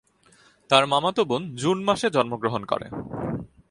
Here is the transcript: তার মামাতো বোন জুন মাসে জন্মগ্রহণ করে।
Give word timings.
তার 0.69 0.83
মামাতো 0.87 1.21
বোন 1.25 1.55
জুন 1.55 1.77
মাসে 1.83 2.07
জন্মগ্রহণ 2.09 2.61
করে। 2.65 2.87